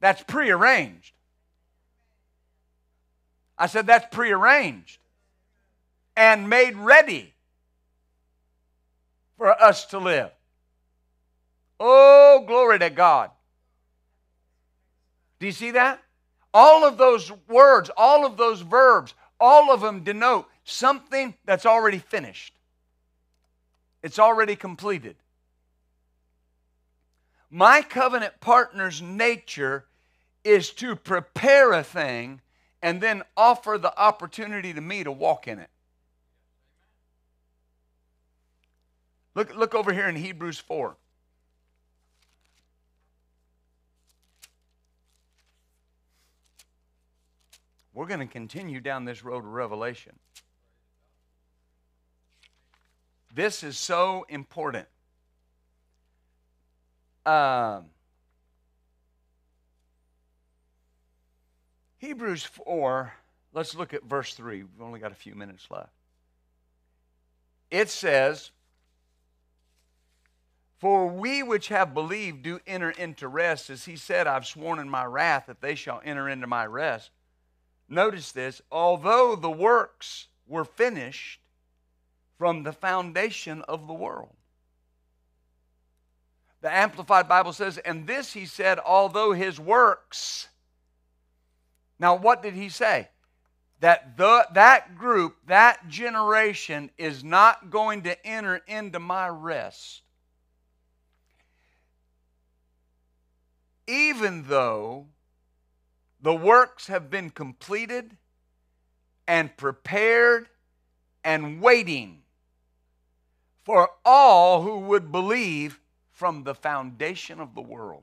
[0.01, 1.13] That's prearranged.
[3.59, 4.99] I said that's prearranged
[6.15, 7.33] and made ready
[9.39, 10.31] for us to live.
[11.79, 13.31] Oh, glory to God.
[15.39, 16.03] Do you see that?
[16.55, 21.99] All of those words, all of those verbs, all of them denote something that's already
[21.99, 22.55] finished.
[24.03, 25.17] It's already completed.
[27.51, 29.85] My covenant partner's nature
[30.45, 32.41] is to prepare a thing
[32.83, 35.71] and then offer the opportunity to me to walk in it.
[39.35, 40.97] Look, look over here in Hebrews 4.
[47.97, 50.13] We're going to continue down this road of revelation.
[53.35, 54.87] This is so important.
[57.25, 57.87] Um,
[61.97, 63.15] Hebrews 4,
[63.55, 64.59] let's look at verse 3.
[64.59, 65.89] We've only got a few minutes left.
[67.71, 68.51] It says,
[70.81, 74.91] For we which have believed do enter into rest, as he said, I've sworn in
[74.91, 77.11] my wrath that they shall enter into my rest
[77.89, 81.41] notice this, although the works were finished
[82.39, 84.35] from the foundation of the world.
[86.61, 90.49] The Amplified Bible says, and this he said, although his works.
[91.99, 93.09] Now, what did he say?
[93.81, 100.03] That the, that group, that generation is not going to enter into my rest.
[103.87, 105.07] Even though
[106.21, 108.17] the works have been completed
[109.29, 110.49] and prepared
[111.25, 112.23] and waiting
[113.65, 115.81] for all who would believe
[116.13, 118.03] from the foundation of the world.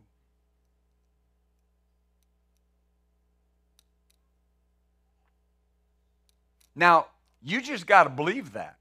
[6.75, 7.07] Now,
[7.41, 8.77] you just got to believe that.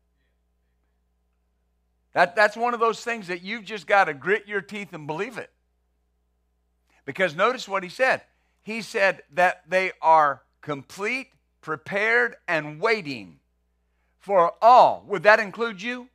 [2.12, 2.35] that.
[2.35, 5.39] That's one of those things that you've just got to grit your teeth and believe
[5.39, 5.51] it.
[7.05, 8.22] Because notice what he said
[8.62, 11.28] he said that they are complete,
[11.60, 13.40] prepared, and waiting
[14.18, 15.04] for all.
[15.08, 16.08] Would that include you?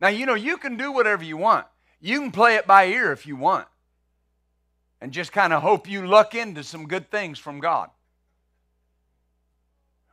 [0.00, 1.66] Now, you know, you can do whatever you want.
[2.00, 3.66] You can play it by ear if you want
[5.00, 7.90] and just kind of hope you luck into some good things from God.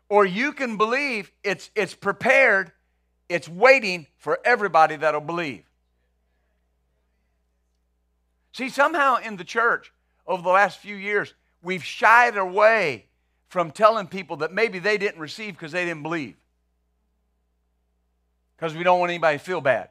[0.10, 2.72] Or you can believe it's, it's prepared,
[3.28, 5.64] it's waiting for everybody that'll believe.
[8.54, 9.92] See, somehow in the church
[10.26, 13.08] over the last few years, we've shied away
[13.50, 16.36] from telling people that maybe they didn't receive because they didn't believe.
[18.56, 19.90] Because we don't want anybody to feel bad.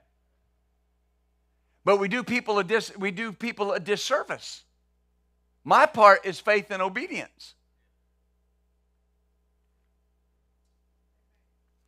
[1.84, 4.62] But we do people a dis- we do people a disservice.
[5.64, 7.54] My part is faith and obedience.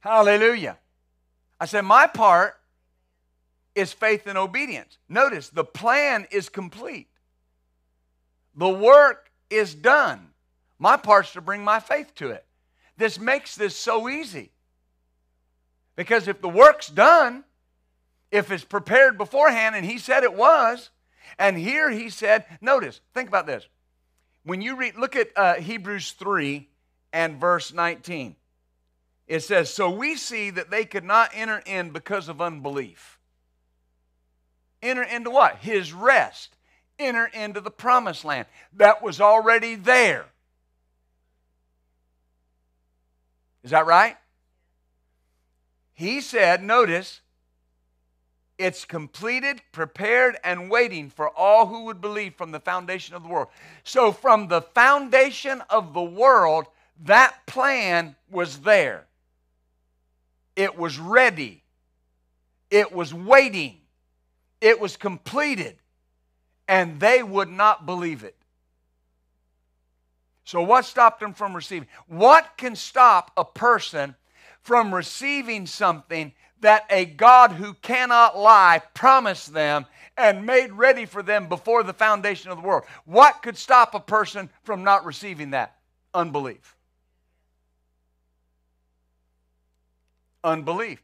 [0.00, 0.76] Hallelujah.
[1.58, 2.56] I said, my part
[3.74, 4.98] is faith and obedience.
[5.08, 7.08] Notice the plan is complete,
[8.54, 10.28] the work is done.
[10.78, 12.44] My part's to bring my faith to it.
[12.96, 14.50] This makes this so easy.
[15.96, 17.44] Because if the work's done,
[18.30, 20.90] if it's prepared beforehand, and he said it was,
[21.38, 23.66] and here he said, notice, think about this.
[24.44, 26.68] When you read, look at uh, Hebrews 3
[27.12, 28.36] and verse 19.
[29.26, 33.13] It says, So we see that they could not enter in because of unbelief.
[34.84, 35.56] Enter into what?
[35.56, 36.54] His rest.
[36.98, 40.26] Enter into the promised land that was already there.
[43.64, 44.16] Is that right?
[45.94, 47.22] He said, notice,
[48.58, 53.28] it's completed, prepared, and waiting for all who would believe from the foundation of the
[53.28, 53.48] world.
[53.84, 56.66] So, from the foundation of the world,
[57.04, 59.06] that plan was there.
[60.54, 61.62] It was ready.
[62.70, 63.78] It was waiting.
[64.64, 65.76] It was completed.
[66.66, 68.34] And they would not believe it.
[70.46, 71.86] So, what stopped them from receiving?
[72.06, 74.14] What can stop a person
[74.62, 79.84] from receiving something that a God who cannot lie promised them
[80.16, 82.84] and made ready for them before the foundation of the world?
[83.04, 85.76] What could stop a person from not receiving that?
[86.14, 86.74] Unbelief.
[90.42, 91.02] Unbelief.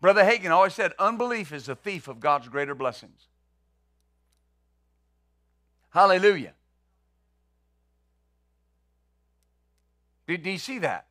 [0.00, 3.26] Brother Hagin always said, unbelief is a thief of God's greater blessings.
[5.90, 6.54] Hallelujah.
[10.26, 11.06] Do you see that?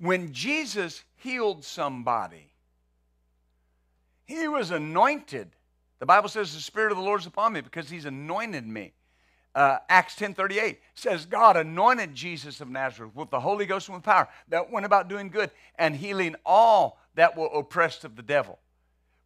[0.00, 2.52] When Jesus healed somebody,
[4.24, 5.50] he was anointed.
[5.98, 8.92] The Bible says the Spirit of the Lord is upon me because he's anointed me.
[9.56, 14.04] Uh, Acts 10.38 says God anointed Jesus of Nazareth with the Holy Ghost and with
[14.04, 18.58] power that went about doing good and healing all that were oppressed of the devil.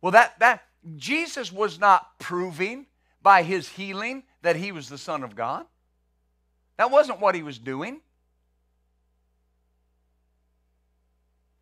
[0.01, 0.63] Well, that, that
[0.97, 2.87] Jesus was not proving
[3.21, 5.67] by his healing that he was the Son of God.
[6.77, 8.01] That wasn't what he was doing.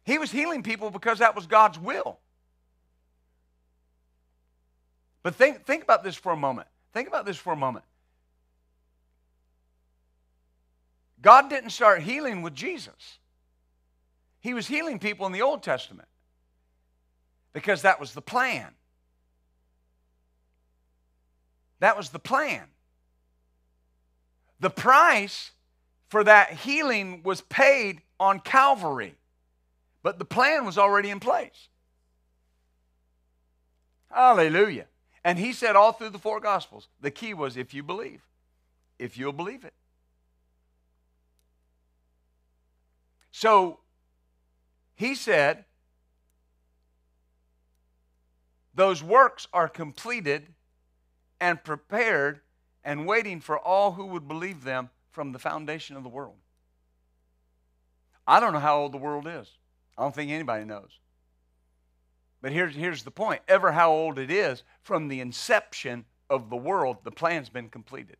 [0.04, 2.18] He was healing people because that was God's will.
[5.22, 6.68] But think, think about this for a moment.
[6.92, 7.86] Think about this for a moment.
[11.20, 13.18] God didn't start healing with Jesus.
[14.40, 16.08] He was healing people in the Old Testament
[17.52, 18.68] because that was the plan.
[21.80, 22.64] That was the plan.
[24.60, 25.52] The price
[26.08, 29.14] for that healing was paid on Calvary,
[30.02, 31.68] but the plan was already in place.
[34.10, 34.86] Hallelujah.
[35.24, 38.22] And he said all through the four Gospels, the key was if you believe,
[38.98, 39.74] if you'll believe it.
[43.30, 43.80] So
[44.94, 45.64] he said,
[48.74, 50.46] those works are completed
[51.40, 52.40] and prepared
[52.84, 56.36] and waiting for all who would believe them from the foundation of the world.
[58.26, 59.48] I don't know how old the world is.
[59.96, 60.98] I don't think anybody knows.
[62.40, 66.56] But here's, here's the point ever how old it is, from the inception of the
[66.56, 68.16] world, the plan's been completed.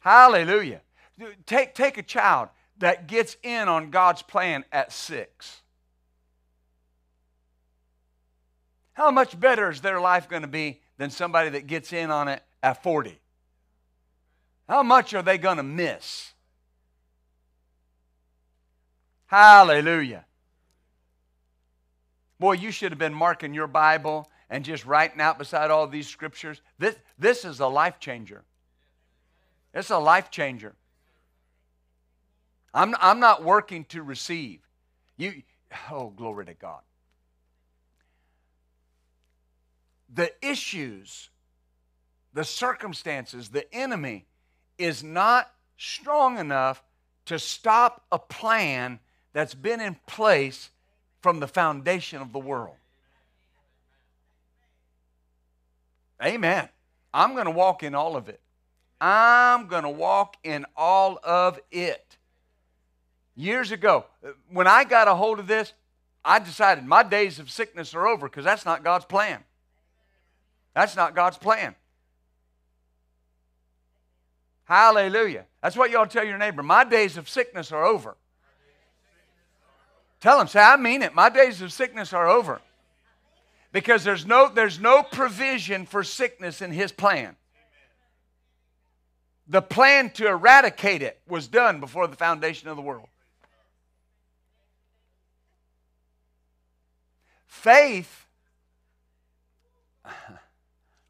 [0.00, 0.80] Hallelujah.
[1.46, 2.48] Take, take a child
[2.78, 5.60] that gets in on God's plan at six.
[8.94, 12.28] How much better is their life going to be than somebody that gets in on
[12.28, 13.18] it at 40?
[14.68, 16.32] How much are they going to miss?
[19.26, 20.24] Hallelujah.
[22.38, 26.08] Boy, you should have been marking your Bible and just writing out beside all these
[26.08, 26.60] scriptures.
[26.78, 28.42] This, this is a life changer.
[29.72, 30.74] It's a life changer.
[32.72, 34.60] I'm, I'm not working to receive.
[35.16, 35.42] You,
[35.90, 36.80] oh, glory to God.
[40.12, 41.30] the issues,
[42.32, 44.26] the circumstances, the enemy
[44.78, 46.82] is not strong enough
[47.26, 48.98] to stop a plan
[49.32, 50.70] that's been in place
[51.20, 52.74] from the foundation of the world.
[56.22, 56.68] Amen.
[57.14, 58.40] I'm going to walk in all of it.
[59.00, 62.16] I'm going to walk in all of it.
[63.34, 64.04] Years ago,
[64.50, 65.72] when I got a hold of this,
[66.24, 69.42] I decided my days of sickness are over because that's not God's plan.
[70.74, 71.74] That's not God's plan.
[74.64, 75.46] Hallelujah.
[75.62, 76.62] That's what y'all tell your neighbor.
[76.62, 78.16] My days of sickness are over.
[80.20, 81.14] Tell them, say, I mean it.
[81.14, 82.60] My days of sickness are over.
[83.72, 87.36] Because there's no, there's no provision for sickness in his plan.
[89.50, 93.08] The plan to eradicate it was done before the foundation of the world.
[97.48, 98.26] Faith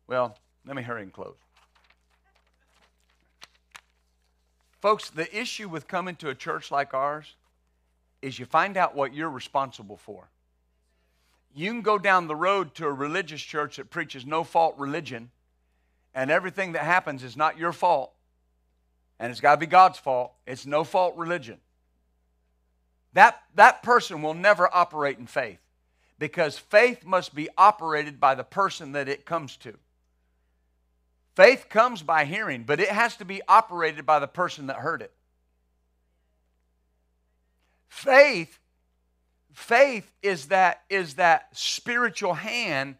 [0.08, 1.36] well, let me hurry and close.
[4.80, 7.34] Folks, the issue with coming to a church like ours
[8.22, 10.30] is you find out what you're responsible for.
[11.54, 15.30] You can go down the road to a religious church that preaches no fault religion,
[16.14, 18.12] and everything that happens is not your fault,
[19.20, 20.32] and it's got to be God's fault.
[20.46, 21.58] It's no fault religion.
[23.12, 25.60] That, that person will never operate in faith
[26.18, 29.76] because faith must be operated by the person that it comes to.
[31.36, 35.02] Faith comes by hearing, but it has to be operated by the person that heard
[35.02, 35.12] it.
[37.88, 38.58] Faith
[39.52, 42.94] faith is that is that spiritual hand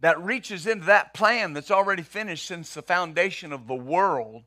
[0.00, 4.42] that reaches into that plan that's already finished since the foundation of the world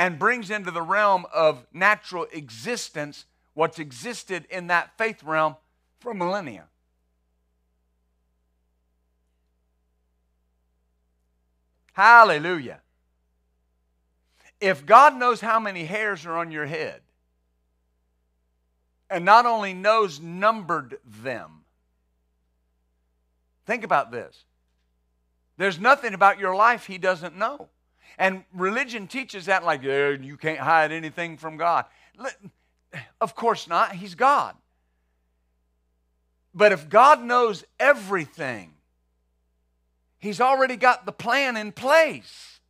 [0.00, 5.54] and brings into the realm of natural existence what's existed in that faith realm
[5.98, 6.64] for millennia.
[11.92, 12.80] Hallelujah.
[14.58, 17.02] If God knows how many hairs are on your head,
[19.10, 21.64] and not only knows, numbered them,
[23.66, 24.44] think about this.
[25.58, 27.68] There's nothing about your life he doesn't know.
[28.18, 31.86] And religion teaches that, like, yeah, you can't hide anything from God.
[33.20, 33.92] Of course not.
[33.92, 34.54] He's God.
[36.54, 38.74] But if God knows everything,
[40.18, 42.60] He's already got the plan in place.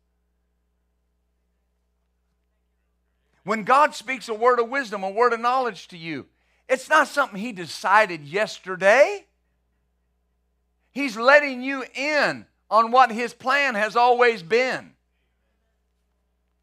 [3.43, 6.27] When God speaks a word of wisdom, a word of knowledge to you,
[6.69, 9.25] it's not something He decided yesterday.
[10.91, 14.93] He's letting you in on what His plan has always been.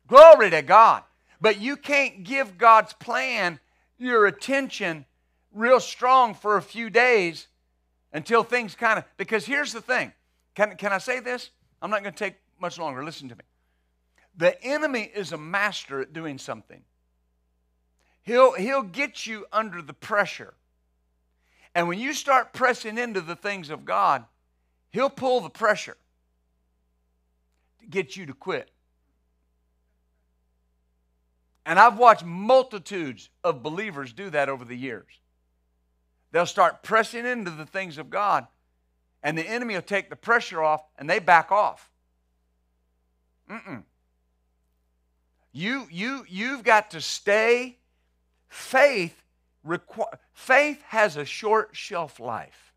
[0.09, 1.05] Glory to God.
[1.41, 3.61] But you can't give God's plan
[3.99, 5.05] your attention
[5.53, 7.47] real strong for a few days
[8.13, 10.13] until things kind of, because here's the thing
[10.55, 11.51] can, can I say this?
[11.81, 13.05] I'm not going to take much longer.
[13.05, 13.45] Listen to me.
[14.37, 16.83] The enemy is a master at doing something.
[18.23, 20.55] He'll, he'll get you under the pressure.
[21.75, 24.25] And when you start pressing into the things of God,
[24.91, 25.97] he'll pull the pressure
[27.81, 28.71] to get you to quit.
[31.69, 35.21] And I've watched multitudes of believers do that over the years.
[36.33, 38.47] They'll start pressing into the things of God
[39.23, 41.91] and the enemy will take the pressure off and they back off.
[43.51, 43.83] Mm-mm.
[45.53, 47.77] You, you, you've got to stay.
[48.49, 49.23] Faith,
[49.67, 52.73] requ- faith has a short shelf life.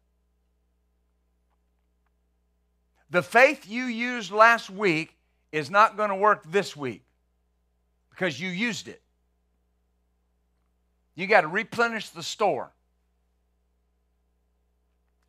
[3.09, 5.15] The faith you used last week
[5.53, 7.05] is not going to work this week
[8.11, 9.01] because you used it.
[11.15, 12.71] You got to replenish the store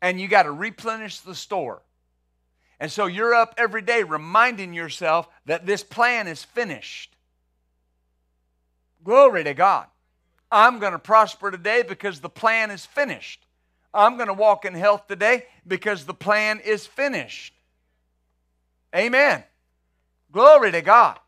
[0.01, 1.81] and you got to replenish the store.
[2.79, 7.15] And so you're up every day reminding yourself that this plan is finished.
[9.03, 9.87] Glory to God.
[10.51, 13.45] I'm going to prosper today because the plan is finished.
[13.93, 17.53] I'm going to walk in health today because the plan is finished.
[18.95, 19.43] Amen.
[20.31, 21.19] Glory to God.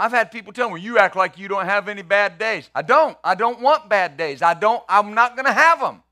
[0.00, 2.70] I've had people tell me, you act like you don't have any bad days.
[2.74, 3.18] I don't.
[3.22, 4.40] I don't want bad days.
[4.40, 6.02] I don't, I'm not going to have them.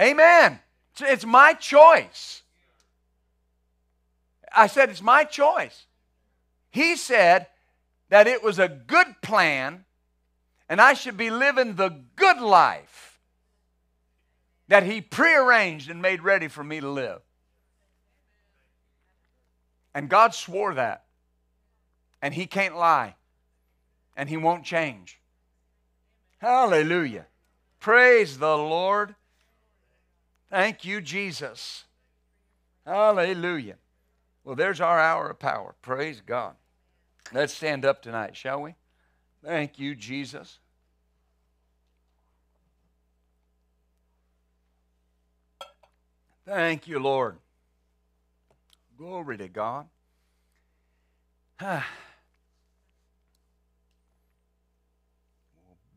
[0.00, 0.60] Amen.
[0.98, 2.40] It's my choice.
[4.50, 5.84] I said, it's my choice.
[6.70, 7.48] He said
[8.08, 9.84] that it was a good plan
[10.70, 13.20] and I should be living the good life
[14.68, 17.20] that He prearranged and made ready for me to live.
[19.94, 21.04] And God swore that.
[22.22, 23.14] And He can't lie.
[24.16, 25.20] And He won't change.
[26.38, 27.26] Hallelujah.
[27.78, 29.14] Praise the Lord.
[30.50, 31.84] Thank you, Jesus.
[32.84, 33.76] Hallelujah.
[34.44, 35.74] Well, there's our hour of power.
[35.82, 36.54] Praise God.
[37.32, 38.74] Let's stand up tonight, shall we?
[39.44, 40.58] Thank you, Jesus.
[46.44, 47.36] Thank you, Lord.
[48.98, 49.86] Glory to God.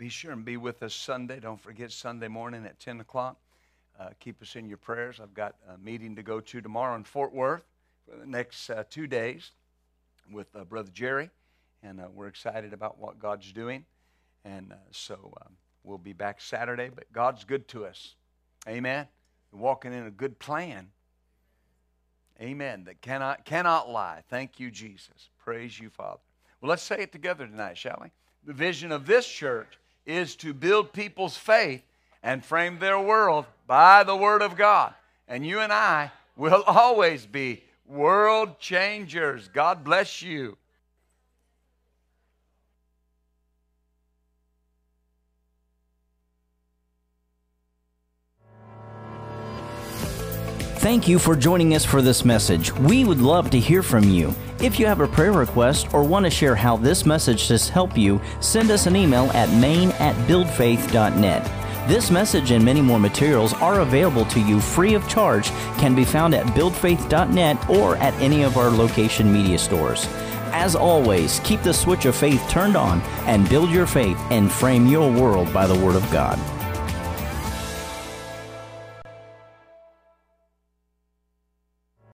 [0.03, 1.39] be sure and be with us Sunday.
[1.39, 3.37] Don't forget Sunday morning at 10 o'clock.
[3.97, 5.21] Uh, keep us in your prayers.
[5.23, 7.63] I've got a meeting to go to tomorrow in Fort Worth
[8.05, 9.51] for the next uh, two days
[10.29, 11.29] with uh, Brother Jerry,
[11.81, 13.85] and uh, we're excited about what God's doing.
[14.43, 15.53] And uh, so um,
[15.85, 18.15] we'll be back Saturday, but God's good to us.
[18.67, 19.07] Amen.
[19.53, 20.89] We're walking in a good plan.
[22.41, 22.83] Amen.
[22.83, 24.21] That cannot cannot lie.
[24.29, 25.29] Thank you, Jesus.
[25.37, 26.19] Praise you, Father.
[26.59, 28.09] Well, let's say it together tonight, shall we?
[28.45, 31.83] The vision of this church is to build people's faith
[32.21, 34.93] and frame their world by the Word of God.
[35.27, 39.47] And you and I will always be world changers.
[39.47, 40.57] God bless you.
[50.83, 52.73] Thank you for joining us for this message.
[52.73, 54.35] We would love to hear from you.
[54.63, 57.97] If you have a prayer request or want to share how this message has helped
[57.97, 61.89] you, send us an email at main at buildfaith.net.
[61.89, 65.49] This message and many more materials are available to you free of charge,
[65.79, 70.07] can be found at buildfaith.net or at any of our location media stores.
[70.53, 74.87] As always, keep the switch of faith turned on and build your faith and frame
[74.87, 76.39] your world by the Word of God.